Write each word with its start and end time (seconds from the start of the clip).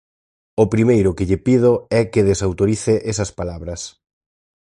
O 0.63 0.65
primeiro 0.73 1.15
que 1.17 1.27
lle 1.29 1.39
pido 1.47 1.71
é 1.99 2.01
que 2.11 2.27
desautorice 2.29 2.93
esas 3.11 3.29
palabras. 3.39 3.81